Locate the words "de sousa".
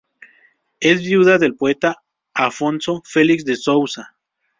3.45-4.15